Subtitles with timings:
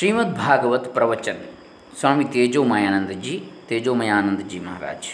[0.00, 1.38] श्रीमद् भागवत प्रवचन।
[2.00, 3.32] स्वामी Tejo Mayanand ji
[3.68, 5.08] Tejo Mayanand ji Maharaj,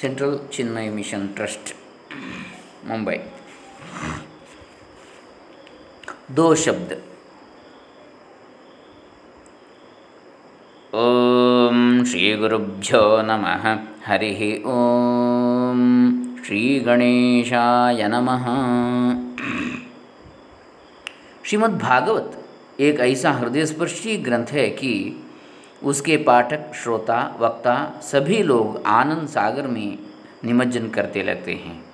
[0.00, 1.74] central Chinmaya mission trust,
[2.84, 3.18] Mumbai.
[6.30, 6.94] दो शब्द।
[10.94, 13.68] ओम श्री गुरुभ्यो नमः।
[14.06, 14.32] हरि
[14.66, 15.84] ओम
[16.44, 18.48] श्री गणेशाय नमः।
[21.44, 22.42] श्रीमद् भागवत
[22.80, 25.24] एक ऐसा हृदय स्पर्शी ग्रंथ है कि
[25.82, 29.98] उसके पाठक, श्रोता, वक्ता सभी लोग आनंद सागर में
[30.44, 31.84] निमज्जन करते लगते हैं।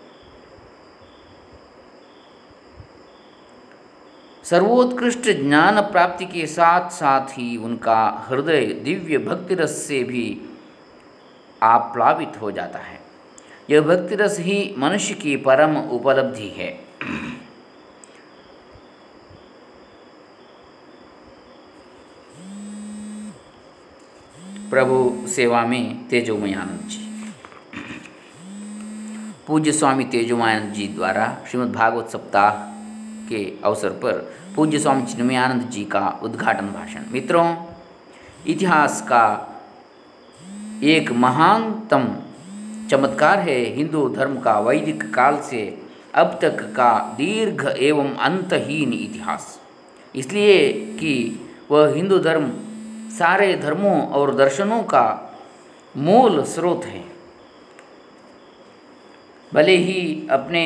[4.44, 10.40] सर्वोत्कृष्ट ज्ञान प्राप्ति के साथ साथ ही उनका हृदय दिव्य भक्ति रस से भी
[11.62, 13.00] आप्लावित हो जाता है।
[13.70, 16.80] यह भक्ति रस ही मनुष्य की परम उपलब्धि है।
[24.72, 27.00] प्रभु सेवा में तेजोमयानंद जी
[29.46, 32.50] पूज्य स्वामी तेजोमयानंद जी द्वारा श्रीमद् भागवत सप्ताह
[33.28, 37.56] के अवसर पर पूज्य स्वामी चिन्मयानंद जी का उद्घाटन भाषण। मित्रों,
[38.46, 39.24] इतिहास का
[40.82, 42.08] एक महानतम
[42.90, 45.82] चमत्कार है। हिंदू धर्म का वैदिक काल से
[46.14, 49.60] अब तक का दीर्घ एवं अंतहीन इतिहास।
[50.16, 51.14] इसलिए कि
[51.70, 52.52] वह हिंदू धर्म
[53.18, 55.38] सारे धर्मों और दर्शनों का
[55.96, 57.04] मूल स्रोत है।
[59.52, 60.64] भले ही अपने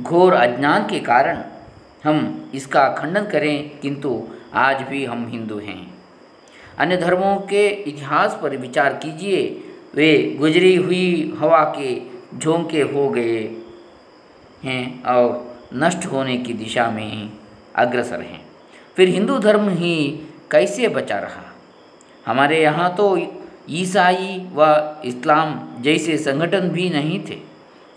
[0.00, 1.42] घोर अज्ञान के कारण
[2.04, 5.94] हम इसका खंडन करें, किंतु आज भी हम हिंदू हैं।
[6.78, 9.42] अन्य धर्मों के इतिहास पर विचार कीजिए,
[9.94, 12.00] वे गुजरी हुई हवा के
[12.38, 13.42] झोंके हो गए
[14.64, 17.30] हैं और नष्ट होने की दिशा में
[17.76, 18.40] अग्रसर हैं।
[18.96, 19.94] फिर हिंदू धर्म ही
[20.50, 21.47] कैसे बचा रहा?
[22.28, 23.16] हमारे यहाँ तो
[23.70, 24.66] ईसाई व
[25.04, 27.38] इस्लाम जैसे संगठन भी नहीं थे,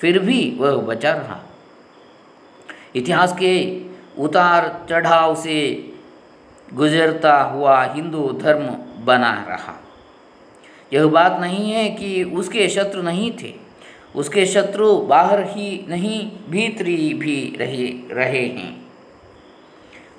[0.02, 1.39] फिर भी वह बचा रहा।
[2.95, 3.54] इतिहास के
[4.20, 5.58] उतार चढ़ाव से
[6.67, 8.66] गुजरता हुआ हिंदू धर्म
[9.05, 9.76] बना रहा।
[10.94, 13.54] यह बात नहीं है कि उसके शत्रु नहीं थे,
[14.16, 16.20] उसके शत्रु बाहर ही नहीं,
[16.50, 18.76] भीतरी भी रहे रहे हैं।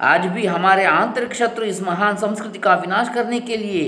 [0.02, 3.84] आज भी हमारे आंतरिक शत्रु इस महान संस्कृति का विनाश करने के लिए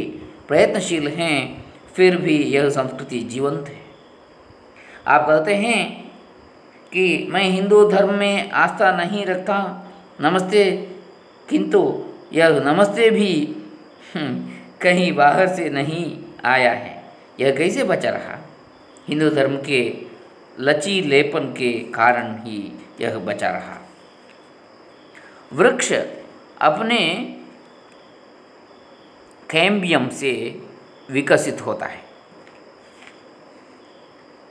[0.48, 1.64] प्रयत्नशील हैं
[1.96, 3.80] फिर भी यह संस्कृति जीवंत है।
[5.06, 6.10] आप कहते हैं
[6.92, 9.86] कि मैं हिंदू धर्म में आस्था नहीं रखता
[10.20, 10.88] नमस्ते
[11.50, 13.56] किंतु यह नमस्ते भी
[14.14, 14.50] हम्म,
[14.80, 17.04] कहीं बाहर से नहीं आया है।
[17.40, 18.38] यह कैसे बचा रहा?
[19.08, 19.92] हिंदू धर्म के
[20.60, 23.88] लचीलेपन के कारण ही यह बचा रहा।
[25.52, 25.92] वृक्ष
[26.60, 27.33] अपने
[29.50, 30.62] कैम्बियम से
[31.10, 32.02] विकसित होता है।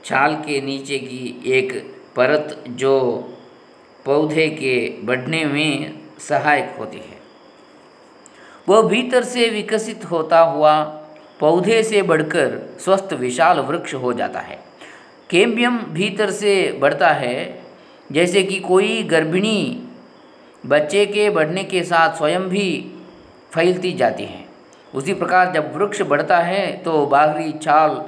[0.04, 1.72] छाल के नीचे की एक
[2.16, 3.00] परत जो
[4.04, 7.18] पौधे के बढ़ने में सहायक होती है।
[8.68, 10.82] वह भीतर से विकसित होता हुआ
[11.40, 14.64] पौधे से बढ़कर स्वस्थ विशाल वृक्ष हो जाता है।
[15.30, 17.62] कैम्बियम भीतर से बढ़ता है,
[18.12, 19.88] जैसे कि कोई गर्भिणी
[20.66, 22.92] बच्चे के बढ़ने के साथ स्वयं भी
[23.52, 24.43] फैलती जाती है।
[24.94, 28.02] उसी प्रकार जब वृक्ष बढ़ता है तो बाहरी छाल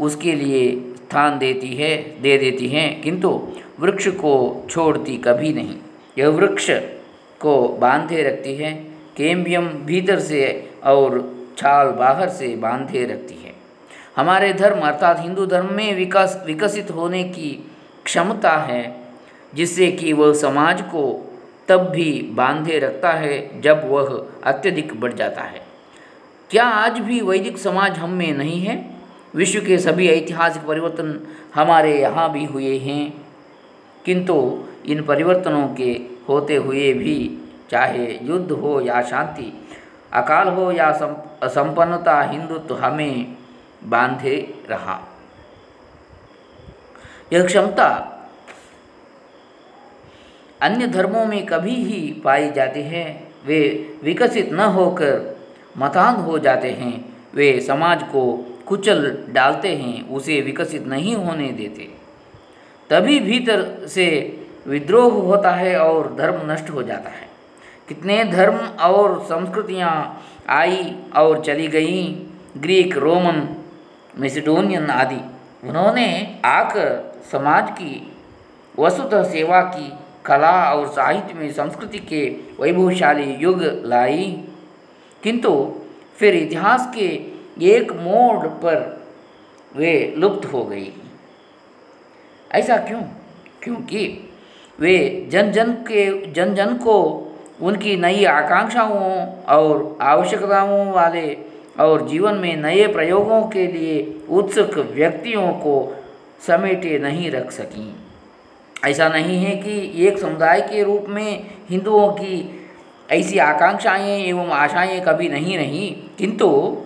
[0.00, 3.48] उसके लिए स्थान देती है, दे देती हैं। किंतु
[3.80, 5.76] वृक्ष को छोड़ती कभी नहीं।
[6.18, 6.70] यह वृक्ष
[7.40, 8.72] को बांधे रखती है,
[9.16, 13.52] केम्बियम भीतर से और छाल बाहर से बांधे रखती है।
[14.16, 17.70] हमारे धर्म अर्थात हिंदू धर्म में विकास, विकसित होने की
[18.04, 18.96] क्षमता है,
[19.54, 21.34] जिससे कि वह समाज को
[21.68, 25.65] तब भी बांधे रखता है, जब वह अत्यधिक बढ़ जाता है।
[26.50, 28.90] क्या आज भी वैदिक समाज हम में नहीं है?
[29.34, 33.26] विश्व के सभी ऐतिहासिक परिवर्तन हमारे यहाँ भी हुए हैं।
[34.04, 35.90] किंतु इन परिवर्तनों के
[36.28, 37.38] होते हुए भी,
[37.70, 39.68] चाहे युद्ध हो या शांति,
[40.12, 40.92] अकाल हो या
[41.44, 43.36] संपन्नता हिंदुत्व हमें
[43.84, 45.00] बांधे रहा।
[47.32, 47.88] यह क्षमता
[50.62, 53.60] अन्य धर्मों में कभी ही पाई जाती है। वे
[54.02, 55.35] विकसित न होकर
[55.78, 61.88] मतान हो जाते हैं। वे समाज को कुचल डालते हैं, उसे विकसित नहीं होने देते।
[62.90, 64.06] तभी भीतर से
[64.66, 67.28] विद्रोह होता है और धर्म नष्ट हो जाता है।
[67.88, 72.26] कितने धर्म और संस्कृतियाँ आई और चली गई,
[72.56, 73.56] ग्रीक, रोमन,
[74.18, 75.20] मेसिडोनियन आदि।
[75.68, 78.12] उन्होंने आकर समाज की
[78.78, 79.92] वसुतः सेवा की,
[80.24, 84.44] कला और साहित्य में संस्कृति के वैभवशाली युग लाई।
[85.26, 85.72] किंतु
[86.16, 87.06] फिर इतिहास के
[87.66, 89.06] एक मोड़ पर
[89.76, 90.92] वे लुप्त हो गई।
[92.52, 93.02] ऐसा क्यों?
[93.62, 94.30] क्योंकि
[94.80, 97.22] वे जन जन के जन जन को
[97.62, 101.38] उनकी नई आकांक्षाओं और आवश्यकताओं वाले
[101.80, 106.04] और जीवन में नए प्रयोगों के लिए उत्सुक व्यक्तियों को
[106.46, 107.96] समेटे नहीं रख सकी।
[108.84, 112.55] ऐसा नहीं है कि एक समुदाय के रूप में हिंदुओं की
[113.10, 116.76] ऐसी आकांक्षाएँ एवं आशाएँ कभी नहीं रहीं, किंतु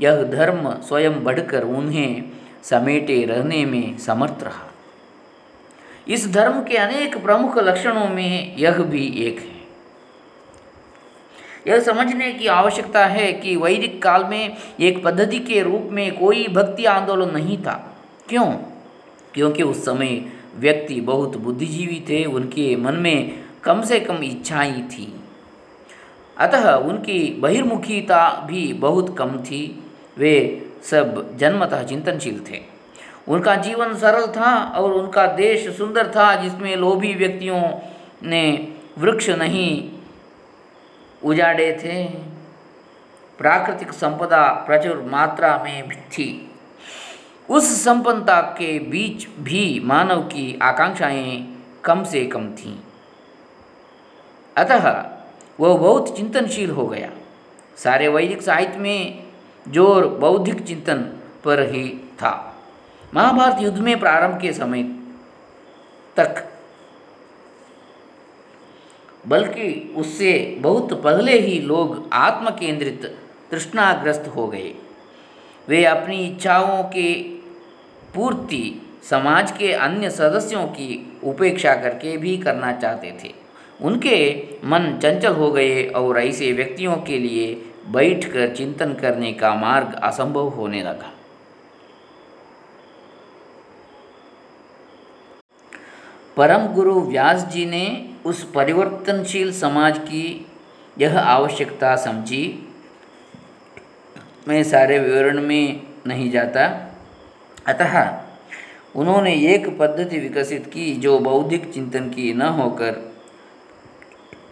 [0.00, 2.24] यह धर्म स्वयं बढ़कर उन्हें
[2.62, 4.72] समेटे रहने में समर्थ रहा।
[6.08, 9.56] इस धर्म के अनेक प्रमुख लक्षणों में यह भी एक है।
[11.68, 16.48] यह समझने की आवश्यकता है कि वैदिक काल में एक पद्धति के रूप में कोई
[16.48, 17.96] भक्ति आंदोलन नहीं था।
[18.28, 18.46] क्यों?
[19.34, 20.26] क्योंकि उस समय
[20.56, 25.20] व्यक्ति बहुत बुद्धिजीवी थे, उनके मन में कम से कम इच्छाएँ थी।
[26.38, 32.62] अतः उनकी बहिर्मुखीता भी बहुत कम थी। वे सब जन्मतः चिंतनशील थे।
[33.28, 37.62] उनका जीवन सरल था और उनका देश सुंदर था, जिसमें लोभी व्यक्तियों
[38.22, 39.92] ने वृक्ष नहीं
[41.24, 42.04] उजाड़े थे।
[43.38, 46.50] प्राकृतिक संपदा प्रचुर मात्रा में थी।
[47.50, 52.76] उस संपन्नता के बीच भी मानव की आकांक्षाएँ कम से कम थीं।
[54.56, 55.15] अतः
[55.58, 57.10] वह बहुत चिंतनशील हो गया।
[57.78, 59.24] सारे वैदिक साहित्य में
[59.66, 61.02] ज़ोर बौद्धिक चिंतन
[61.44, 61.88] पर ही
[62.18, 62.32] था।
[63.14, 64.82] महाभारत युद्ध में प्रारंभ के समय
[66.16, 66.44] तक,
[69.24, 73.04] बल्कि उससे बहुत पहले ही लोग आत्म केंद्रित
[73.50, 74.74] तृष्णाग्रस्त हो गए।
[75.68, 77.12] वे अपनी इच्छाओं के
[78.14, 78.64] पूर्ति
[79.10, 83.32] समाज के अन्य सदस्यों की उपेक्षा करके भी करना चाहते थे।
[83.80, 87.54] उनके मन चंचल हो गए और ऐसे व्यक्तियों के लिए
[87.88, 91.12] बैठकर चिंतन करने का मार्ग असंभव होने लगा।
[96.36, 100.46] परम गुरु व्यास जी ने उस परिवर्तनशील समाज की
[100.98, 102.68] यह आवश्यकता समझी।
[104.48, 106.66] मैं सारे विवरण में नहीं जाता।
[107.66, 108.18] अतः
[108.96, 113.15] उन्होंने एक पद्धति विकसित की जो बौद्धिक चिंतन की न होकर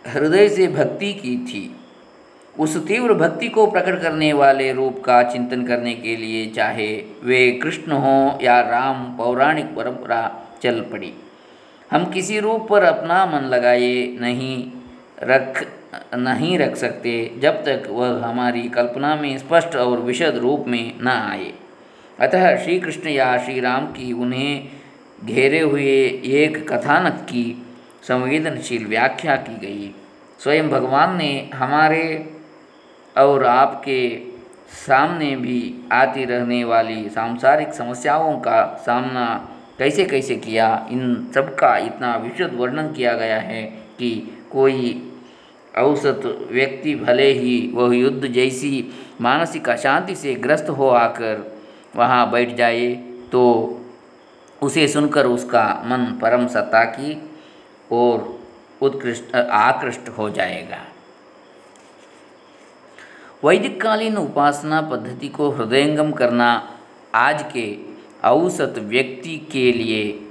[0.07, 1.77] हृदय से भक्ति की थी।
[2.59, 7.51] उस तीव्र भक्ति को प्रकट करने वाले रूप का चिंतन करने के लिए चाहे वे
[7.53, 11.13] कृष्ण हों या राम, पौराणिक परंपरा चल पड़ी।
[11.91, 14.73] हम किसी रूप पर अपना मन लगाए नहीं
[15.23, 15.67] रख
[16.15, 21.09] नहीं रख सकते जब तक वह हमारी कल्पना में स्पष्ट और विशद रूप में न
[21.09, 21.53] आए।
[22.21, 24.69] अतः श्री कृष्ण या श्री राम की उन्हें
[25.25, 27.67] घेरे हुए एक कथानक की
[28.09, 29.95] संवेदनशील व्याख्या की गई।
[30.43, 32.05] स्वयं भगवान ने हमारे
[33.17, 34.01] और आपके
[34.87, 35.59] सामने भी
[35.93, 39.27] आती रहने वाली सांसारिक समस्याओं का सामना
[39.79, 43.63] कैसे कैसे किया, इन सब का इतना विशद वर्णन किया गया है
[43.99, 44.11] कि
[44.53, 45.11] कोई
[45.79, 48.73] औसत व्यक्ति भले ही वह युद्ध जैसी
[49.21, 51.43] मानसिक अशांति से ग्रस्त हो आकर
[51.97, 52.93] वहाँ बैठ जाए
[53.33, 53.43] तो
[54.63, 57.15] उसे सुनकर उसका मन परम सत्ता की
[57.93, 58.41] ओर
[58.83, 60.79] उत्कृष्ट, आकृष्ट हो जाएगा।
[63.45, 66.79] वैदिक कालीन उपासना पद्धति को हृदयंगम करना
[67.15, 67.77] आज के
[68.25, 70.29] औसत व्यक्ति के लिए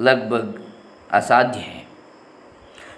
[0.00, 0.62] लगभग
[1.10, 1.86] असाध्य है।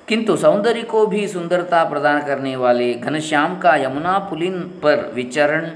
[0.09, 5.71] किंतु सौंदर्य को भी सुंदरता प्रदान करने वाले घनश्याम का यमुना पुलिन पर विचरण,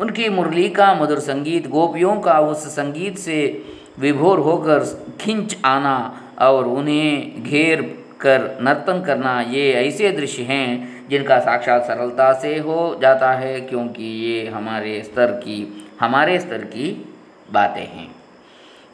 [0.00, 3.64] उनकी मुरली का मधुर संगीत, गोपियों का उस संगीत से
[3.98, 7.82] विभोर होकर खिंच आना और उन्हें घेर
[8.20, 14.04] कर नर्तन करना ये ऐसे दृश्य हैं जिनका साक्षात सरलता से हो जाता है क्योंकि
[14.04, 17.06] ये हमारे स्तर की, हमारे स्तर की
[17.52, 18.08] बातें हैं।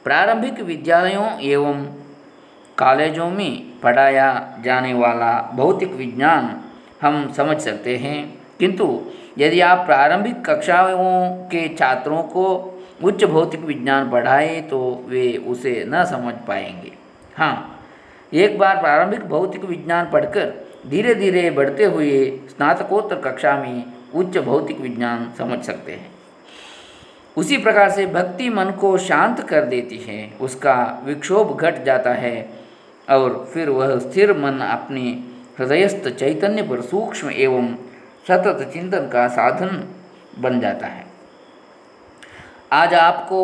[0.05, 1.85] प्रारंभिक विद्यालयों एवं
[2.79, 6.61] कॉलेजों में पढ़ाया जाने वाला भौतिक विज्ञान
[7.03, 8.19] हम समझ सकते हैं।
[8.59, 9.07] किंतु
[9.39, 12.47] यदि आप प्रारंभिक कक्षाओं के छात्रों को
[13.05, 17.04] उच्च भौतिक विज्ञान पढ़ाएँ तो वे उसे न समझ पाएँगे।
[17.37, 17.71] हाँ
[18.33, 20.53] एक बार प्रारंभिक भौतिक विज्ञान पढ़कर
[20.87, 26.13] धीरे धीरे बढ़ते हुए स्नातकोत्तर कक्षा में उच्च भौतिक विज्ञान समझ सकते हैं।
[27.37, 32.49] उसी प्रकार से भक्ति मन को शांत कर देती है, उसका विक्षोभ घट जाता है
[33.11, 35.03] और फिर वह स्थिर मन अपने
[35.59, 37.75] हृदयस्थ चैतन्य पर सूक्ष्म एवं
[38.29, 39.83] सतत चिंतन का साधन
[40.39, 41.05] बन जाता है।
[42.73, 43.43] आज आपको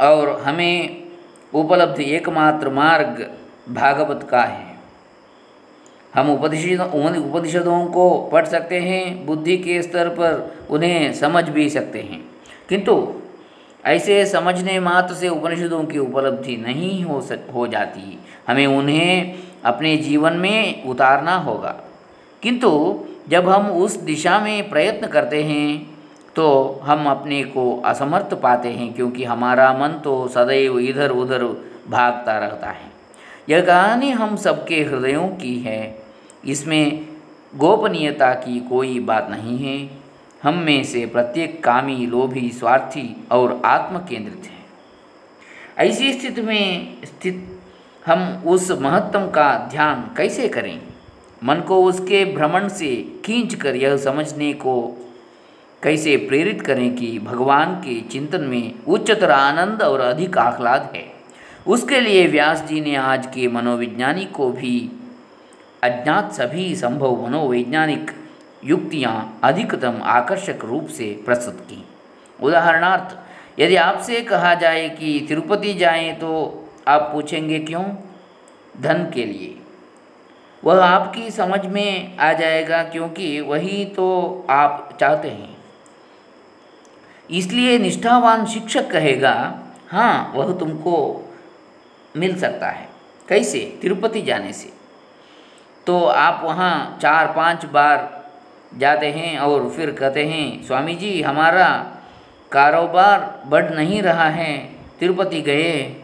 [0.00, 1.05] और हमें
[1.56, 3.32] उपलब्ध एकमात्र मार्ग
[3.74, 4.76] भागवत का है।
[6.14, 12.00] हम उपनिषदों उपनिषदों को पढ़ सकते हैं, बुद्धि के स्तर पर उन्हें समझ भी सकते
[12.00, 12.24] हैं।
[12.68, 13.14] किंतु
[13.86, 19.34] ऐसे समझने मात्र से उपनिषदों की उपलब्धि नहीं हो सक हो जाती। हमें उन्हें
[19.64, 21.80] अपने जीवन में उतारना होगा।
[22.42, 25.95] किंतु जब हम उस दिशा में प्रयत्न करते हैं
[26.36, 31.44] तो हम अपने को असमर्थ पाते हैं, क्योंकि हमारा मन तो सदैव इधर उधर
[31.88, 32.90] भागता रहता है।
[33.48, 36.02] यह कहानी हम सबके हृदयों की है।
[36.44, 37.06] इसमें
[37.56, 39.90] गोपनीयता की कोई बात नहीं है।
[40.42, 47.60] हम में से प्रत्येक कामी, लोभी, स्वार्थी और आत्म केंद्रित है। ऐसी स्थिति में स्थित
[48.06, 50.82] हम उस महत्तम का ध्यान कैसे करें?
[51.44, 55.02] मन को उसके भ्रमण से खींच कर यह समझने को
[55.82, 61.04] कैसे प्रेरित करें कि भगवान के चिंतन में उच्चतर आनंद और अधिक आह्लाद है।
[61.66, 64.90] उसके लिए व्यास जी ने आज के मनोविज्ञानी को भी
[65.82, 68.10] अज्ञात सभी संभव मनोवैज्ञानिक
[68.64, 71.84] युक्तियाँ अधिकतम आकर्षक रूप से प्रस्तुत की।
[72.42, 73.16] उदाहरणार्थ,
[73.60, 76.30] यदि आपसे कहा जाए कि तिरुपति जाएँ तो
[76.88, 77.84] आप पूछेंगे क्यों?
[78.80, 79.56] धन के लिए।
[80.64, 85.55] वह आपकी समझ में आ जाएगा क्योंकि वही तो आप चाहते हैं।
[87.30, 91.22] इसलिए निष्ठावान शिक्षक कहेगा हाँ वह तुमको
[92.16, 92.88] मिल सकता है।
[93.28, 93.78] कैसे?
[93.82, 94.72] तिरुपति जाने से।
[95.86, 98.26] तो आप वहाँ चार पाँच बार
[98.76, 101.96] जाते हैं और फिर कहते हैं स्वामी जी हमारा
[102.52, 104.58] कारोबार बढ़ नहीं रहा है।
[105.00, 105.96] तिरुपति गए?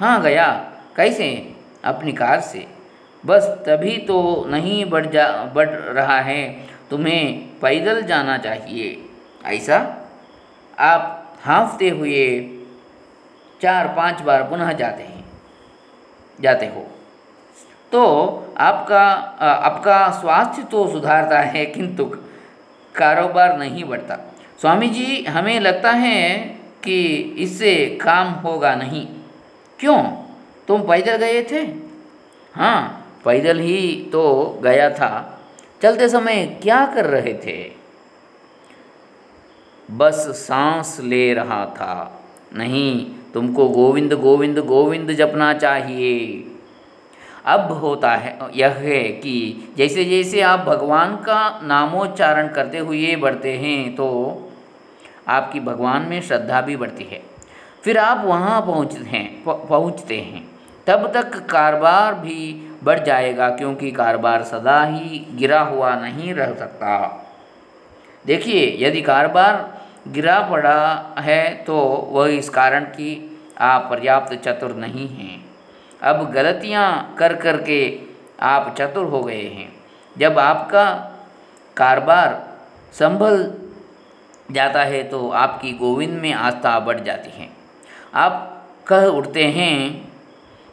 [0.00, 1.56] हाँ गया। कैसे?
[1.84, 2.66] अपनी कार से।
[3.26, 9.08] बस तभी तो नहीं बढ़ जा, बढ़ रहा है। तुम्हें पैदल जाना चाहिए।
[9.44, 10.03] ऐसा?
[10.78, 12.26] आप हाँफते हुए
[13.60, 15.24] चार पाँच बार पुनः जाते हैं,
[16.40, 16.86] जाते हो।
[17.92, 18.02] तो
[18.58, 19.02] आपका
[19.40, 22.04] आपका स्वास्थ्य तो सुधारता है, किंतु
[22.94, 24.18] कारोबार नहीं बढ़ता।
[24.60, 26.38] स्वामी जी हमें लगता है
[26.84, 27.04] कि
[27.38, 29.06] इससे काम होगा नहीं।
[29.78, 30.02] क्यों?
[30.68, 31.62] तुम पैदल गए थे?
[32.54, 35.40] हाँ पैदल ही तो गया था।
[35.82, 37.83] चलते समय क्या कर रहे थे?
[39.90, 42.20] बस सांस ले रहा था।
[42.54, 46.44] नहीं, तुमको गोविंद गोविंद गोविंद जपना चाहिए।
[47.46, 53.52] अब होता है, यह है कि जैसे जैसे आप भगवान का नामोच्चारण करते हुए बढ़ते
[53.52, 54.08] हैं तो
[55.28, 57.22] आपकी भगवान में श्रद्धा भी बढ़ती है।
[57.84, 60.46] फिर आप वहाँ पहुँचते हैं पहुँचते हैं।
[60.86, 67.20] तब तक कारोबार भी बढ़ जाएगा, क्योंकि कारोबार सदा ही गिरा हुआ नहीं रह सकता।
[68.26, 69.73] देखिए, यदि कारोबार
[70.06, 71.76] गिरा पड़ा है तो
[72.12, 75.44] वह इस कारण कि आप पर्याप्त चतुर नहीं हैं।
[76.02, 78.00] अब गलतियाँ कर कर के
[78.40, 79.72] आप चतुर हो गए हैं।
[80.16, 80.84] जब आपका
[81.76, 82.58] कारोबार
[82.92, 83.52] संभल
[84.50, 87.48] जाता है तो आपकी गोविंद में आस्था बढ़ जाती है।
[88.14, 90.12] आप कह उठते हैं,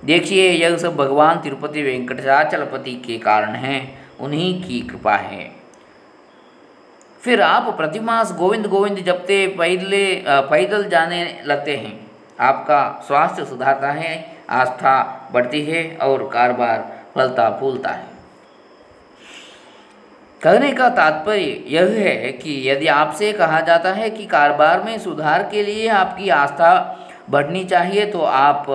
[0.04, 3.82] देखिए, यह सब भगवान तिरुपति वेंकटाचलपति के कारण हैं,
[4.20, 5.61] उन्हीं की कृपा है।
[7.24, 12.00] फिर आप प्रतिमास गोविंद गोविंद जपते पैदले पैदल जाने लगते हैं।
[12.40, 14.13] आपका स्वास्थ्य सुधारता है,
[14.50, 18.10] आस्था बढ़ती है और कारोबार फलता फूलता है।
[20.42, 25.44] कहने का तात्पर्य यह है कि यदि आपसे कहा जाता है कि कारोबार में सुधार
[25.44, 26.74] के लिए आपकी आस्था
[27.30, 28.66] बढ़नी चाहिए तो आप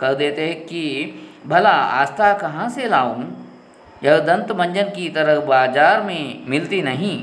[0.00, 1.14] कह देते हैं कि,
[1.46, 3.24] भला आस्था कहाँ से लाऊं?
[4.04, 7.16] यह दंत मंजन की तरह बाज़ार में मिलती नहीं।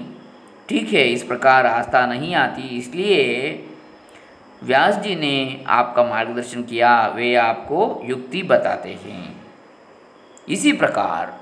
[0.69, 3.63] ठीक है, इस प्रकार आस्था नहीं आती। इसलिए
[4.63, 9.35] व्यास जी ने आपका मार्गदर्शन किया, वे आपको युक्ति बताते हैं।
[10.49, 11.37] इसी प्रकार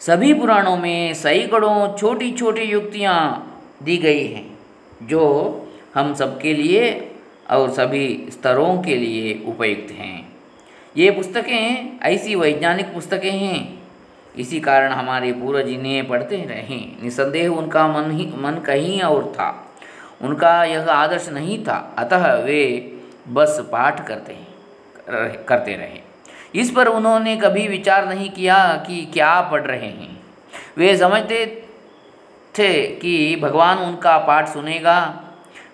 [0.00, 3.18] सभी पुराणों में सैकड़ों छोटी छोटी युक्तियाँ
[3.82, 4.58] दी गई हैं,
[5.02, 7.12] जो हम सबके लिए
[7.50, 10.28] और सभी स्तरों के लिए उपयुक्त हैं।
[10.96, 13.75] ये पुस्तकें, ऐसी वैज्ञानिक पुस्तकें हैं
[14.38, 19.72] इसी कारण हमारे पूर्वज इन्हें पढ़ते रहे। निसंदेह उनका मन ही मन कहीं और था।
[20.22, 22.92] उनका यह आदर्श नहीं था। अतः वे
[23.28, 24.46] बस पाठ करते हैं
[25.44, 26.00] करते रहे।
[26.54, 30.20] इस पर उन्होंने कभी विचार नहीं किया कि क्या पढ़ रहे हैं।
[30.76, 31.68] वे समझते
[32.58, 35.22] थे कि भगवान उनका पाठ सुनेगा।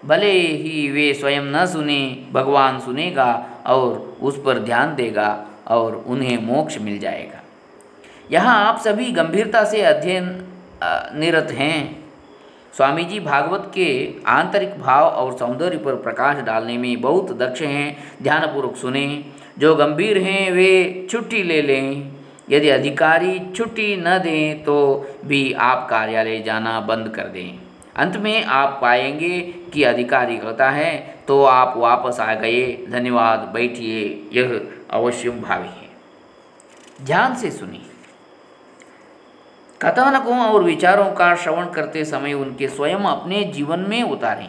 [0.05, 6.39] भले ही वे स्वयं न सुने, भगवान सुनेगा और उस पर ध्यान देगा और उन्हें
[6.43, 7.42] मोक्ष मिल जाएगा।
[8.33, 10.27] यहाँ आप सभी गंभीरता से अध्ययन
[11.19, 12.05] निरत हैं।
[12.77, 13.89] स्वामी जी भागवत के
[14.27, 19.05] आंतरिक भाव और सौंदर्य पर प्रकाश डालने में बहुत दक्ष हैं। ध्यानपूर्वक सुने।
[19.59, 22.13] जो गंभीर हैं, वे छुट्टी ले लें।
[22.51, 27.59] यदि अधिकारी छुट्टी न दें तो भी आप कार्यालय जाना बंद कर दें।
[27.97, 29.41] अंत में आप पाएँगे
[29.73, 30.97] कि अधिकारी कहता है
[31.29, 34.61] तो आप वापस आ गए। धन्यवाद। बैठिए। यह
[34.91, 35.91] अवश्य भावी है।
[37.05, 37.92] ध्यान से सुनिए।
[39.83, 44.49] कथानकों और विचारों का श्रवण करते समय उनके स्वयं अपने जीवन में उतारें।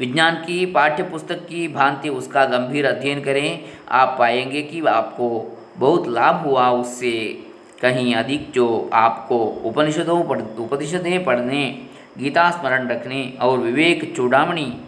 [0.00, 6.08] विज्ञान की पाठ्य पुस्तक की भांति उसका गंभीर अध्ययन करें। आप पाएँगे कि आपको बहुत
[6.08, 7.44] लाभ हुआ उससे।
[7.82, 11.86] कहीं अधिक जो आपको उपनिषदों, पढ़, उपनिषदें पढ़ने,
[12.18, 14.80] गीता स्मरण रखने और विवेक चूड़ामणि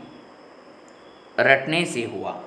[1.41, 2.41] रटने से हुआ।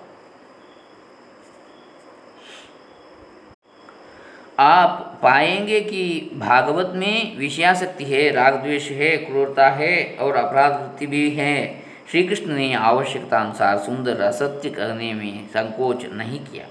[4.60, 11.08] आप पाएँगे कि भागवत में विषयाशक्ति है राग द्वेष है, क्रूरता है और अपराध वृत्ति
[11.08, 16.66] भी है। श्री कृष्ण ने आवश्यकता अनुसार सुंदर असत्य करने में संकोच नहीं किया।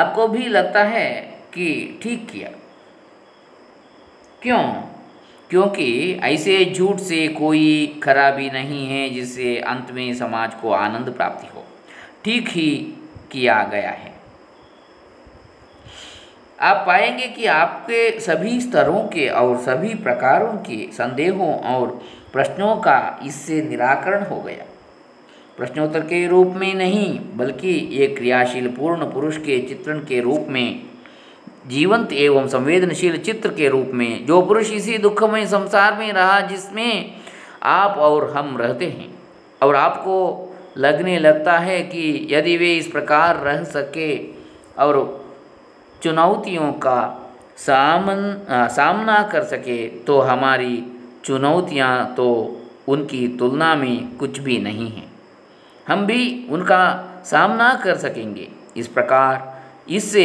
[0.00, 2.48] आपको भी लगता है कि ठीक किया।
[4.42, 4.72] क्यों?
[5.50, 11.46] क्योंकि ऐसे झूठ से कोई खराबी नहीं है जिससे अंत में समाज को आनंद प्राप्ति
[11.54, 11.64] हो।
[12.24, 12.94] ठीक ही
[13.32, 14.15] किया गया है।
[16.60, 21.88] आप पाएँगे कि आपके सभी स्तरों के और सभी प्रकारों के संदेहों और
[22.32, 24.64] प्रश्नों का इससे निराकरण हो गया।
[25.56, 30.82] प्रश्नोत्तर के रूप में नहीं, बल्कि एक क्रियाशील पूर्ण पुरुष के चित्रण के रूप में,
[31.66, 37.12] जीवंत एवं संवेदनशील चित्र के रूप में, जो पुरुष इसी दुखमय संसार में रहा जिसमें
[37.62, 39.14] आप और हम रहते हैं,
[39.62, 40.42] और आपको
[40.78, 44.16] लगने लगता है कि यदि वे इस प्रकार रह सके
[44.78, 45.25] और
[46.06, 46.98] चुनौतियों का
[47.56, 48.20] सामन
[48.70, 50.74] सामना कर सके तो हमारी
[51.24, 52.26] चुनौतियाँ तो
[52.88, 55.10] उनकी तुलना में कुछ भी नहीं हैं।
[55.88, 56.82] हम भी उनका
[57.24, 59.34] सामना कर सकेंगे। इस प्रकार
[59.88, 60.24] इससे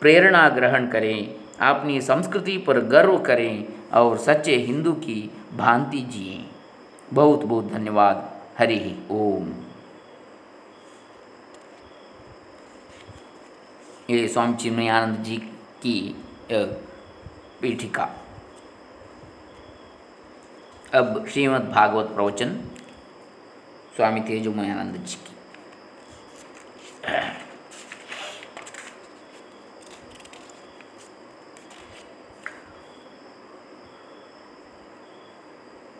[0.00, 6.44] प्रेरणा ग्रहण करें, अपनी संस्कृति पर गर्व करें और सच्चे हिंदू की भांति जिए।
[7.12, 9.52] बहुत बहुत धन्यवाद। हरि ओम।
[14.10, 15.36] ये स्वामी चिन्मयानंद जी
[15.82, 15.94] की
[17.60, 18.04] पीठिका।
[20.94, 22.50] अब श्रीमद् भागवत प्रवचन
[23.96, 25.32] स्वामी तेजोमयानंद जी की।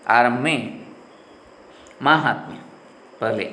[0.06, 0.86] आरंभ में
[2.02, 2.60] महात्म्य
[3.20, 3.44] पहले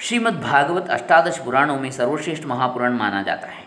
[0.00, 3.64] श्रीमद् भागवत अष्टादश पुराणों में सर्वश्रेष्ठ महापुराण माना जाता है।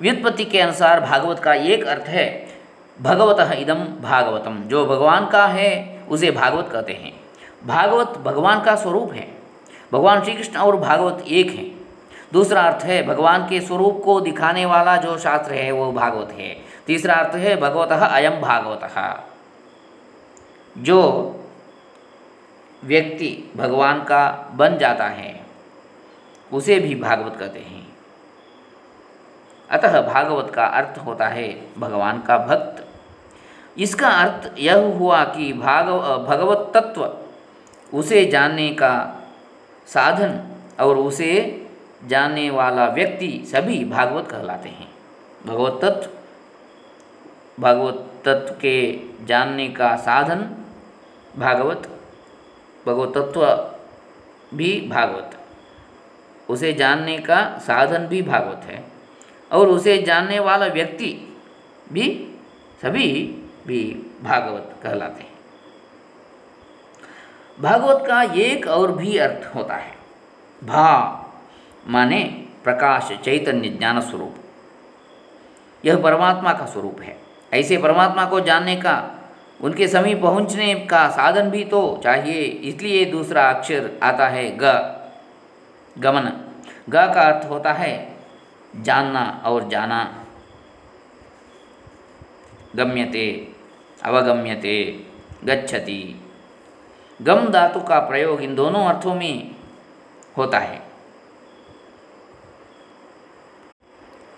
[0.00, 2.48] व्युत्पत्ति के अनुसार भागवत का एक अर्थ है,
[3.02, 7.20] भगवत इदम भागवतम। जो भगवान का है, उसे भागवत कहते हैं।
[7.66, 9.38] भागवत भगवान का स्वरूप है।
[9.92, 11.80] भगवान श्री कृष्ण और भागवत एक हैं।
[12.32, 16.56] दूसरा अर्थ है, भगवान के स्वरूप को दिखाने वाला जो शास्त्र है, वो भागवत है।
[16.86, 18.90] तीसरा अर्थ है, भगवत अयम भागवत।
[20.78, 21.36] जो
[22.82, 25.40] व्यक्ति भगवान का बन जाता है,
[26.50, 27.86] उसे भी भागवत कहते हैं।
[29.70, 32.86] अतः भागवत का अर्थ होता है भगवान का भक्त।
[33.78, 37.08] इसका अर्थ यह हुआ कि भागव भगवत तत्व,
[37.92, 38.92] उसे जानने का
[39.88, 40.40] साधन
[40.80, 41.32] और उसे
[42.06, 44.88] जानने वाला व्यक्ति सभी भागवत कहलाते हैं।
[45.46, 46.10] भगवत तत्व,
[47.62, 48.76] भागवत तत्व के
[49.26, 50.48] जानने का साधन
[51.36, 51.88] भागवत
[52.86, 53.46] भगवत तत्व
[54.54, 55.36] भी भागवत।
[56.48, 58.84] उसे जानने का साधन भी भागवत है
[59.50, 61.12] और उसे जानने वाला व्यक्ति
[61.92, 62.06] भी
[62.82, 63.08] सभी
[63.66, 63.82] भी
[64.22, 65.28] भागवत कहलाते हैं।
[67.58, 69.94] भागवत का एक और भी अर्थ होता है,
[70.62, 71.16] भा
[71.86, 72.22] माने
[72.64, 74.34] प्रकाश चैतन्य ज्ञान स्वरूप।
[75.84, 77.16] यह परमात्मा का स्वरूप है।
[77.52, 78.94] ऐसे परमात्मा को जानने का
[79.60, 84.72] उनके समीप पहुँचने का साधन भी तो चाहिए, इसलिए दूसरा अक्षर आता है ग।
[85.98, 86.30] गमन।
[86.88, 87.92] ग का अर्थ होता है
[88.76, 90.02] जानना और जाना।
[92.76, 93.26] गम्यते,
[94.02, 94.76] अवगम्यते,
[95.44, 96.02] गच्छति।
[97.20, 99.50] गम धातु का प्रयोग इन दोनों अर्थों में
[100.36, 100.82] होता है।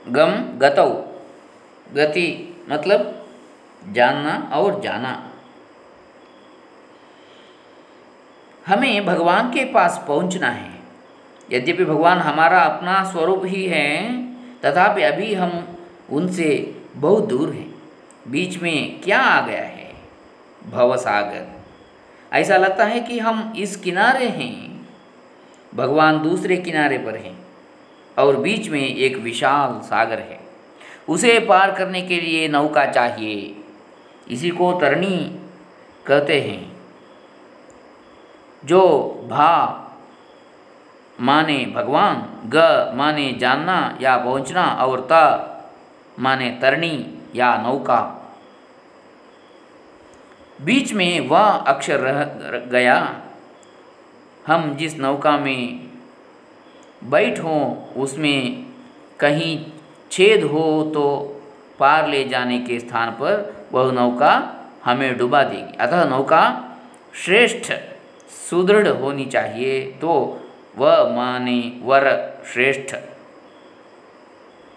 [0.09, 0.89] गम गतौ।
[1.95, 2.29] गति
[2.69, 3.22] मतलब
[3.90, 5.29] जानना और जाना।
[8.66, 10.73] हमें भगवान के पास पहुँचना है।
[11.53, 14.23] यद्यपि भगवान हमारा अपना स्वरूप ही है,
[14.61, 15.77] तथापि अभी हम
[16.11, 17.75] उनसे बहुत दूर हैं।
[18.29, 19.95] बीच में क्या आ गया है?
[20.71, 21.62] भवसागर।
[22.33, 24.88] ऐसा लगता है कि हम इस किनारे हैं।
[25.75, 27.47] भगवान दूसरे किनारे पर हैं
[28.18, 30.40] और बीच में एक विशाल सागर है।
[31.09, 33.62] उसे पार करने के लिए नौका चाहिए।
[34.29, 35.17] इसी को तरणी
[36.07, 36.73] कहते हैं।
[38.65, 38.83] जो
[39.31, 39.79] भा
[41.21, 45.49] माने भगवान, ग माने जानना या पहुँचना और त
[46.19, 48.19] माने तरणी या नौका।
[50.65, 52.25] बीच में वह अक्षर रह
[52.59, 53.23] गया।
[54.47, 55.91] हम जिस नौका में
[57.05, 57.59] बैठो
[57.97, 58.67] उसमें
[59.21, 59.67] कहीं
[60.11, 61.07] छेद हो तो
[61.79, 64.55] पार ले जाने के स्थान पर वह नौका
[64.85, 66.65] हमें डुबा देगी। अतः नौका
[67.15, 67.73] श्रेष्ठ,
[68.51, 70.41] सुदृढ़ होनी चाहिए। तो
[70.77, 72.97] वह माने वर श्रेष्ठ।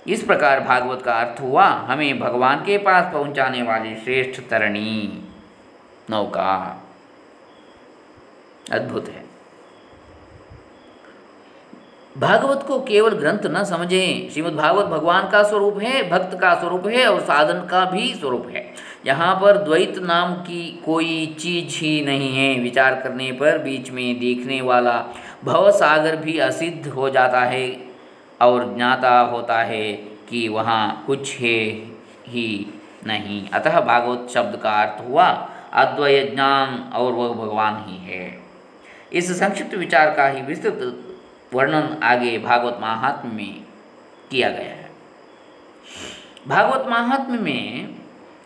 [0.08, 5.28] इस प्रकार भागवत का अर्थ हुआ, हमें भगवान के पास पहुँचाने वाली श्रेष्ठ तरणी
[6.10, 6.84] नौका।
[8.72, 9.26] अद्भुत है।
[12.18, 16.88] भागवत को केवल ग्रंथ न समझें। श्रीमद् भागवत भगवान का स्वरूप है, भक्त का स्वरूप
[16.88, 18.75] है और साधन का भी स्वरूप है।
[19.06, 24.20] यहाँ पर द्वैत नाम की कोई चीज़ ही नहीं है। विचार करने पर बीच में
[24.20, 25.06] देखने वाला
[25.44, 27.68] भव सागर भी असिद्ध हो जाता है
[28.42, 29.94] और ज्ञाता होता है
[30.30, 31.60] कि वहाँ कुछ है
[32.28, 32.74] ही
[33.08, 35.28] नहीं। अतः भागवत शब्द का अर्थ हुआ
[35.74, 38.42] अद्वय ज्ञान और वह भगवान ही है।
[39.14, 41.02] इस संक्षिप्त विचार का ही विस्तृत
[41.54, 43.62] वर्णन आगे भागवत महात्म में
[44.32, 44.90] किया गया है।
[46.48, 47.96] भागवत महात्म में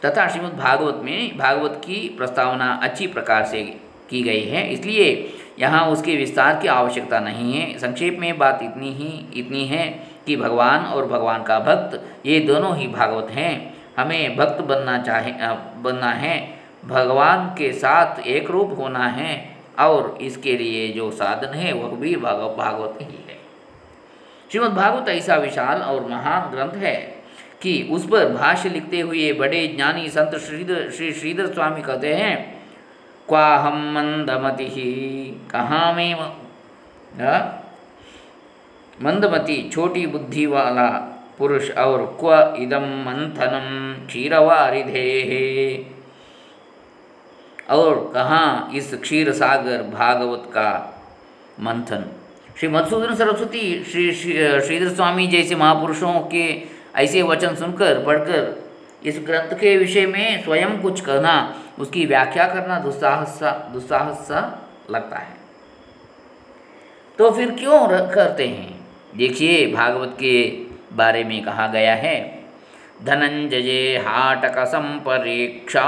[0.06, 3.64] तथा श्रीमद् भागवत में भागवत की प्रस्तावना अच्छी प्रकार से
[4.10, 8.92] की गई है, इसलिए यहाँ उसके विस्तार की आवश्यकता नहीं है। संक्षेप में बात इतनी
[8.92, 9.88] ही, इतनी है
[10.26, 15.32] कि भगवान और भगवान का भक्त, ये दोनों ही भागवत हैं। हमें भक्त बनना चाहे
[15.82, 16.38] बनना है,
[16.86, 22.16] भगवान के साथ एक रूप होना है, और इसके लिए जो साधन है, वह भी
[22.16, 23.38] भागवत ही है।
[24.52, 27.19] श्रीमद् भागवत ऐसा विशाल और महान ग्रंथ है।
[27.62, 32.36] कि उस पर भाष्य लिखते हुए बड़े ज्ञानी संत श्रीधर श्री श्रीधर स्वामी कहते हैं
[33.28, 34.92] क्वा हम मंदमति ही
[35.52, 36.16] कहाँ में
[39.02, 40.88] मंदमति, छोटी बुद्धि वाला
[41.38, 45.06] पुरुष और क्व इदम मंथनम क्षीरवारिधे।
[47.70, 50.72] और कहाँ इस क्षीर सागर भागवत का
[51.60, 52.04] मंथन?
[52.60, 56.46] श्री मधुसूदन सरस्वती श्री श्रीधर स्वामी जैसे महापुरुषों के
[56.96, 58.70] ऐसे वचन सुनकर, पढ़कर,
[59.04, 64.70] इस ग्रंथ के विषय में स्वयं कुछ कहना, उसकी व्याख्या करना दुस्साहस सा दुस्साहस सा
[64.92, 65.38] लगता है।
[67.18, 68.88] तो फिर क्यों करते हैं?
[69.16, 72.44] देखिए, भागवत के बारे में कहा गया है,
[73.04, 75.86] धनंजय हाटक संपरीक्षा।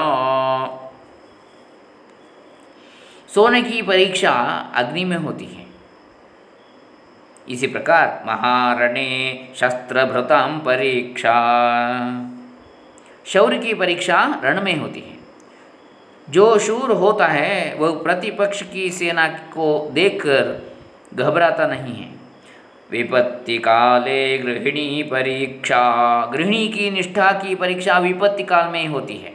[3.36, 4.32] सोने की परीक्षा
[4.76, 5.71] अग्नि में होती है।
[7.50, 11.36] इसी प्रकार महारणे शस्त्रभृताम परीक्षा।
[13.26, 15.18] शौर्य की परीक्षा रण में होती है।
[16.30, 20.72] जो शूर होता है, वह प्रतिपक्ष की सेना को देखकर
[21.16, 22.12] घबराता नहीं है।
[22.92, 29.34] विपत्ति काले गृहिणी परीक्षा। गृहिणी की निष्ठा की परीक्षा विपत्ति काल में होती है।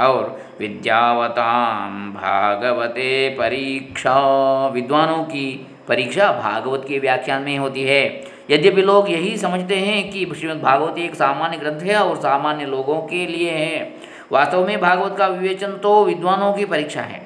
[0.00, 4.20] और विद्यावताम भागवते परीक्षा।
[4.68, 8.02] विद्वानों की परीक्षा भागवत के व्याख्यान में होती है।
[8.50, 13.00] यद्यपि लोग यही समझते हैं कि श्रीमद् भागवत एक सामान्य ग्रंथ है और सामान्य लोगों
[13.02, 13.92] के लिए है।
[14.32, 17.20] वास्तव में भागवत का विवेचन तो विद्वानों की परीक्षा है।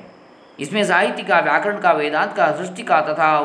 [0.61, 3.39] इसमें साहित्य का, व्याकरण का, वेदांत का, सृष्टि का तथा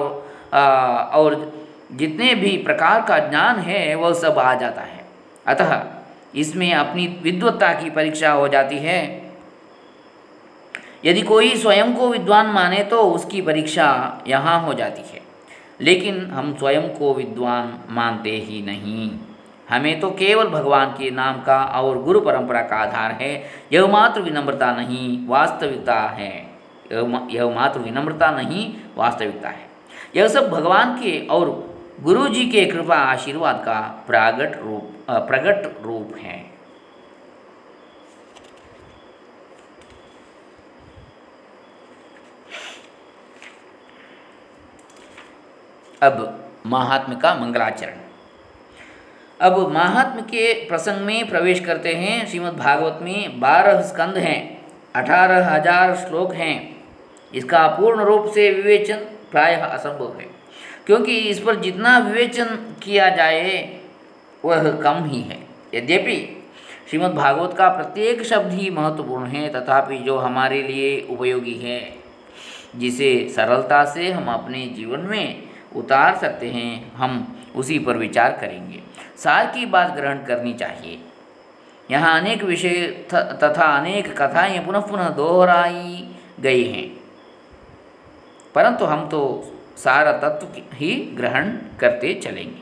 [1.15, 1.51] और
[1.91, 5.05] जितने भी प्रकार का ज्ञान है, वह सब आ जाता है।
[5.47, 5.81] अतः
[6.35, 9.20] इसमें अपनी विद्वत्ता की परीक्षा हो जाती है।
[11.05, 15.21] यदि कोई स्वयं को विद्वान माने तो उसकी परीक्षा यहाँ हो जाती है।
[15.81, 19.09] लेकिन हम स्वयं को विद्वान मानते ही नहीं।
[19.69, 24.21] हमें तो केवल भगवान के नाम का और गुरु परंपरा का आधार है। यह मात्र
[24.21, 26.49] विनम्रता नहीं, वास्तविकता है।
[26.91, 29.69] यह मात्र विनम्रता नहीं, वास्तविकता है।
[30.15, 36.15] यह सब भगवान के और गुरु जी के कृपा आशीर्वाद का प्रागट रूप प्रगट रूप
[36.21, 36.50] है।
[46.01, 47.97] अब महात्म का मंगलाचरण।
[49.39, 54.39] अब महात्म के प्रसंग में प्रवेश करते हैं, श्रीमद् भागवत में बारह स्कंद हैं,
[54.95, 56.55] अठारह हज़ार श्लोक हैं।
[57.33, 60.25] इसका पूर्ण रूप से विवेचन प्रायः असंभव है,
[60.85, 62.45] क्योंकि इस पर जितना विवेचन
[62.83, 63.79] किया जाए,
[64.43, 65.39] वह कम ही है।
[65.75, 66.17] यद्यपि
[66.89, 71.79] श्रीमद् भागवत का प्रत्येक शब्द ही महत्वपूर्ण है, तथापि जो हमारे लिए उपयोगी है,
[72.77, 78.83] जिसे सरलता से हम अपने जीवन में उतार सकते हैं, हम उसी पर विचार करेंगे।
[79.17, 81.01] सार की बात ग्रहण करनी चाहिए।
[81.91, 86.99] यहाँ अनेक विषय तथा अनेक कथाएँ पुनः पुनः दोहराई गई हैं।
[88.55, 92.61] परंतु हम तो सारा तत्व ही ग्रहण करते चलेंगे।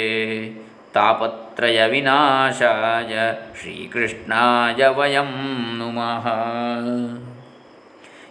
[0.95, 5.27] तापत्रयविनाशाय श्रीकृष्णाय वयं
[5.79, 6.25] नुमः।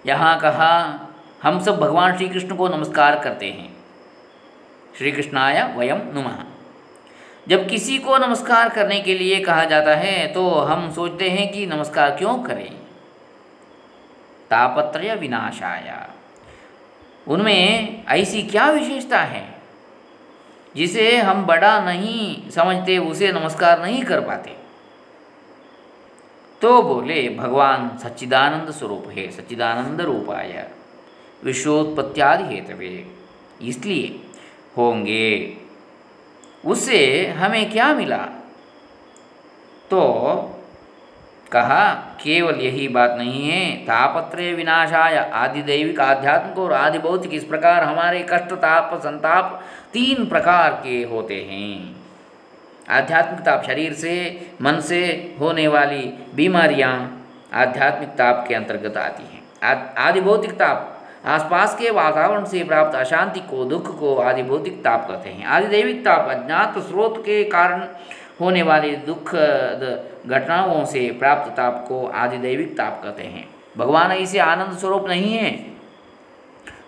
[0.05, 0.99] यहाँ कहा,
[1.43, 3.77] हम सब भगवान श्री कृष्ण को नमस्कार करते हैं।
[4.97, 6.43] श्री कृष्णाय वयम नुमः।
[7.47, 11.65] जब किसी को नमस्कार करने के लिए कहा जाता है तो हम सोचते हैं कि
[11.65, 12.75] नमस्कार क्यों करें?
[14.49, 16.09] तापत्रय विनाशाया
[17.27, 19.61] उनमें ऐसी क्या विशेषता है,
[20.75, 24.55] जिसे हम बड़ा नहीं समझते, उसे नमस्कार नहीं कर पाते?
[26.61, 30.71] तो बोले, भगवान सच्चिदानंद स्वरूप है, सच्चिदानंद रूपाय,
[31.43, 33.15] विश्वोत्पत्त्यादि हेतवे।
[33.61, 34.19] इसलिए
[34.77, 35.57] होंगे।
[36.65, 38.25] उससे हमें क्या मिला?
[39.89, 40.60] तो
[41.51, 47.43] कहा, केवल यही बात नहीं है। तापत्रय विनाशाय आदि दैविक आध्यात्मिक और आदि भौतिक इस
[47.43, 49.61] प्रकार हमारे कष्ट, ताप, संताप
[49.93, 51.95] तीन प्रकार के होते हैं।
[52.89, 54.15] आध्यात्मिक ताप शरीर से,
[54.61, 56.01] मन से होने वाली
[56.35, 56.93] बीमारियाँ
[57.53, 60.87] आध्यात्मिक ताप के अंतर्गत आती हैं। आदि भौतिक ताप
[61.25, 65.67] आसपास के वातावरण से प्राप्त अशांति को, दुख को आदि भौतिक ताप कहते हैं। आदि
[65.67, 67.85] दैविक ताप अज्ञात स्रोत के कारण
[68.39, 69.35] होने वाली दुख
[70.27, 75.33] घटनाओं से प्राप्त ताप को आदि दैविक ताप कहते हैं। भगवान ऐसे आनंद स्वरूप नहीं
[75.33, 75.71] है।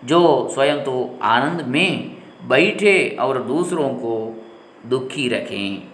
[0.04, 4.44] जो स्वयं तो आनंद में बैठे और दूसरों को
[4.86, 5.88] दुखी रखें,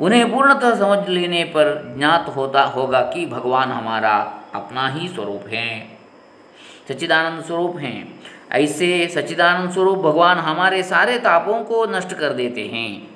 [0.00, 5.88] उन्हें पूर्णतः समझ लेने पर ज्ञात होता होगा कि भगवान हमारा अपना ही स्वरूप है।
[6.88, 8.20] सच्चिदानंद स्वरूप हैं।
[8.52, 13.09] ऐसे सच्चिदानंद स्वरूप भगवान हमारे सारे तापों को नष्ट कर देते हैं।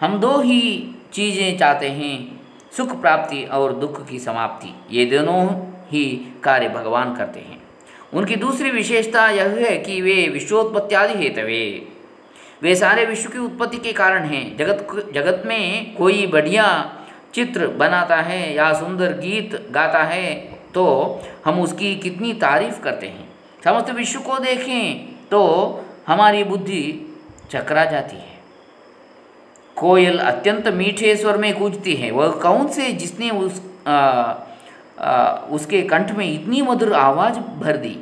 [0.00, 0.60] हम दो ही
[1.12, 2.40] चीज़ें चाहते हैं,
[2.76, 5.46] सुख प्राप्ति और दुख की समाप्ति। ये दोनों
[5.88, 6.04] ही
[6.44, 7.60] कार्य भगवान करते हैं।
[8.14, 11.64] उनकी दूसरी विशेषता यह है कि वे विश्वोत्पत्त्यादि हेतवे।
[12.62, 16.66] वे सारे विश्व की उत्पत्ति के कारण हैं। जगत जगत में कोई बढ़िया
[17.34, 20.34] चित्र बनाता है या सुंदर गीत गाता है
[20.74, 20.86] तो
[21.44, 23.28] हम उसकी कितनी तारीफ़ करते हैं।
[23.64, 25.44] समस्त विश्व को देखें तो
[26.06, 26.82] हमारी बुद्धि
[27.50, 28.27] चकरा जाती है।
[29.78, 34.34] कोयल अत्यंत मीठे स्वर में कूदती है। वह कौन से जिसने उस आ,
[34.98, 37.98] आ, उसके कंठ में इतनी मधुर आवाज़ भर दी?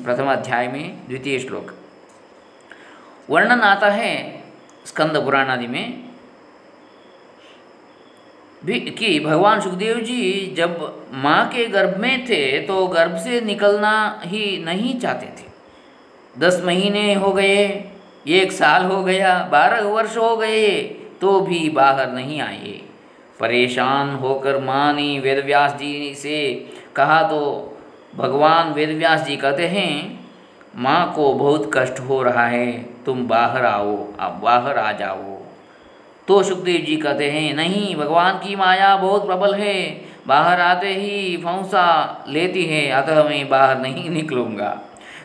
[0.04, 1.66] प्रथम अध्याय में, द्वितीय श्लोक।
[3.30, 4.14] वर्णन आता है
[4.86, 5.86] स्कंद पुराण आदि में
[8.64, 10.20] कि भगवान सुखदेव जी
[10.56, 10.72] जब
[11.22, 15.46] माँ के गर्भ में थे तो गर्भ से निकलना ही नहीं चाहते थे।
[16.36, 17.84] दस महीने हो गए,
[18.30, 20.68] एक साल हो गया, बारह वर्ष हो गए
[21.22, 22.80] तो भी बाहर नहीं आए।
[23.40, 26.38] परेशान होकर माँ ने वेदव्यास जी से
[26.96, 27.40] कहा तो
[28.16, 30.20] भगवान वेदव्यास जी कहते हैं,
[30.76, 32.72] माँ को बहुत कष्ट हो रहा है,
[33.06, 35.40] तुम बाहर आओ, आप बाहर आ जाओ।
[36.28, 39.76] तो सुखदेव जी कहते हैं, नहीं, भगवान की माया बहुत प्रबल है,
[40.26, 44.78] बाहर आते ही फौसा लेती है, अतः मैं बाहर नहीं निकलूँगा।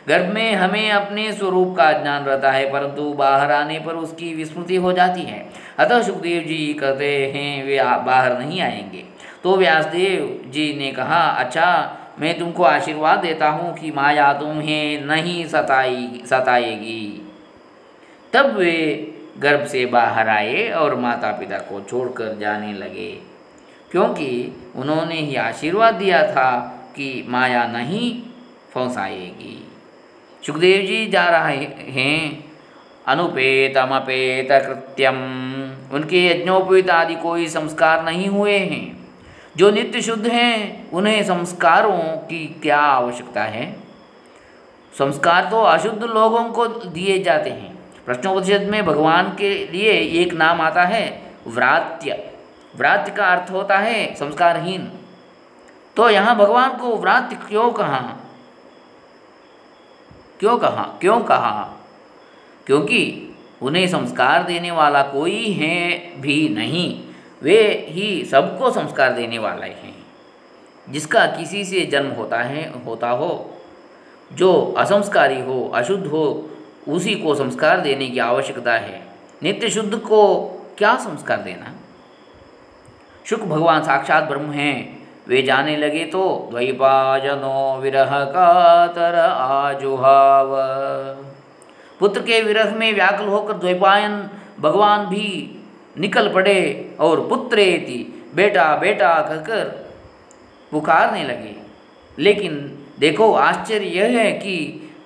[0.08, 4.76] गर्भ में हमें अपने स्वरूप का ज्ञान रहता है, परंतु बाहर आने पर उसकी विस्मृति
[4.76, 9.04] हो जाती है। अतः सुखदेव जी कहते हैं, वे बाहर नहीं आएँगे।
[9.42, 15.46] तो व्यासदेव जी ने कहा अच्छा मैं तुमको आशीर्वाद देता हूँ कि माया तुम्हें नहीं
[15.46, 17.32] सताई, सताएगी।
[18.32, 23.18] तब वे गर्भ से बाहर आए और माता पिता को छोड़कर जाने लगे।
[23.90, 28.22] क्योंकि उन्होंने ही आशीर्वाद दिया था कि माया नहीं
[28.70, 29.67] फंसाएगी।
[30.48, 31.56] सुखदेव जी जा रहे
[31.92, 32.44] हैं
[33.06, 35.14] अनुपेतमपेत कृत्यम
[35.92, 39.08] उनके यज्ञोपेत आदि कोई संस्कार नहीं हुए हैं।
[39.56, 43.72] जो नित्य शुद्ध हैं, उन्हें संस्कारों की क्या आवश्यकता है?
[44.98, 50.60] संस्कार तो अशुद्ध लोगों को दिए जाते हैं। प्रश्नोपनिषद में भगवान के लिए एक नाम
[50.60, 52.30] आता है, व्रात्य।
[52.76, 54.92] व्रात्य का अर्थ होता है संस्कारहीन।
[55.96, 58.14] तो यहाँ भगवान को व्रात्य क्यों कहा?
[60.40, 60.98] क्यों कहा?
[61.00, 61.74] क्यों कहा?
[62.66, 67.04] क्योंकि उन्हें संस्कार देने वाला कोई है भी नहीं।
[67.42, 70.06] वे ही सबको संस्कार देने वाले हैं।
[70.90, 73.50] जिसका किसी से जन्म होता है, होता हो।
[74.32, 76.50] जो असंस्कारी हो, अशुद्ध हो,
[76.88, 79.06] उसी को संस्कार देने की आवश्यकता है।
[79.42, 80.44] नित्य शुद्ध को
[80.78, 81.74] क्या संस्कार देना?
[83.24, 84.97] शुक भगवान साक्षात ब्रह्म हैं।
[85.28, 90.54] वे जाने लगे तो द्वैपाजनो विरह कातर आजुहाव।
[92.00, 95.28] पुत्र के विरह में व्याकुल होकर द्वैपायन भगवान भी
[95.98, 96.60] निकल पड़े
[97.00, 99.64] और पुत्रेति बेटा बेटा कहकर
[100.70, 101.54] पुकारने लगे।
[102.18, 104.56] लेकिन देखो, आश्चर्य यह है कि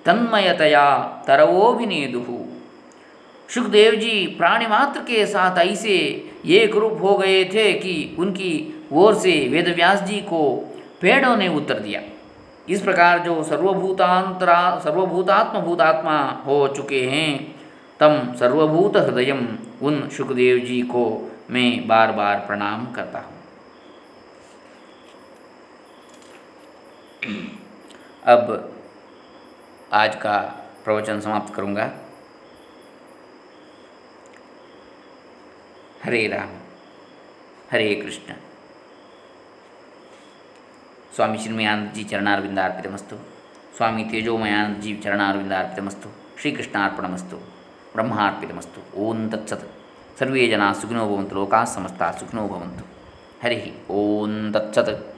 [0.05, 0.85] तन्मयतया
[1.27, 2.23] तरवोभिनेदु
[3.49, 5.95] सुखदेव जी प्राणी मात्र के साथ ऐसे
[6.45, 8.51] एक रूप हो गए थे कि उनकी
[8.93, 10.41] ओर से वेदव्यास जी को
[11.01, 12.01] पेड़ों ने उत्तर दिया।
[12.69, 17.55] इस प्रकार जो सर्वभूतांतरा सर्वभूतात्म भूतात्मा हो चुके हैं,
[17.99, 19.31] तम सर्वभूत हृदय
[19.81, 21.05] उन सुखदेव जी को
[21.49, 23.31] मैं बार बार प्रणाम करता हूँ।
[28.25, 28.71] अब
[29.93, 30.37] आज का
[30.83, 31.91] प्रवचन समाप्त करूँगा।
[36.03, 36.49] हरे राम,
[37.71, 38.33] हरे कृष्ण।
[41.15, 43.15] ಸ್ವಾಮಿ ಚಿನ್ಮಯಾನಂದಜಿ ಚರಣಾರ್ವಿಂದ ಅರ್ಪಿತಮಸ್ತು.
[43.75, 46.15] ಸ್ವಾಮಿ ತೇಜೋಮಯಾನಂದಜಿ ಚರಣಾರ್ವಿಂದ ಅರ್ಪಿತಮಸ್ತು.
[46.41, 49.71] ಶ್ರೀಕೃಷ್ಣ ಅರ್ಪಣಮಸ್ತು ಬ್ರಹ್ಮ ಅರ್ಪಿತಮಸ್ತು ಓಂ ತತ್ಸತ್.
[50.19, 51.35] ಸರ್ವೇ ಜನ ಸುಖಿನೋ ಭವಂತು.
[51.35, 52.85] ಲೋಕಾ ಸಮಸ್ತ ಸುಖಿನೋ ಭವಂತು.
[53.43, 55.12] ಹರಿ ಓಂ ತತ್ಸತ್.